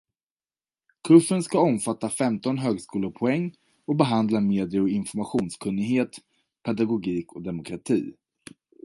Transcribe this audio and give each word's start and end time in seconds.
Kursen 1.07 1.43
ska 1.43 1.59
omfatta 1.59 2.09
femton 2.09 2.57
högskolepoäng 2.57 3.53
och 3.85 3.95
behandla 3.95 4.39
medie- 4.41 4.79
och 4.81 4.89
informationskunnighet, 4.89 6.09
pedagogik 6.65 7.33
och 7.33 7.41
demokrati. 7.41 8.13